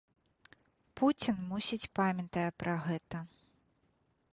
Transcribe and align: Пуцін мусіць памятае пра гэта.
Пуцін 1.01 1.37
мусіць 1.51 1.91
памятае 2.01 2.47
пра 2.63 2.73
гэта. 2.87 3.17